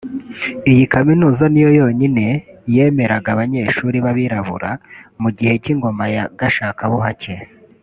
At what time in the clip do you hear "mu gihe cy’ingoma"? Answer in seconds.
5.21-6.03